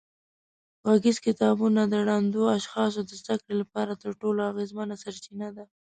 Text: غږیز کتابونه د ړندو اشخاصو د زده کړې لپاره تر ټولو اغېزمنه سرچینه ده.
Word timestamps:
غږیز 0.89 1.17
کتابونه 1.25 1.81
د 1.87 1.93
ړندو 2.07 2.41
اشخاصو 2.57 3.01
د 3.05 3.11
زده 3.21 3.35
کړې 3.41 3.55
لپاره 3.61 3.93
تر 4.01 4.11
ټولو 4.21 4.39
اغېزمنه 4.51 4.95
سرچینه 5.03 5.47
ده. 5.55 5.65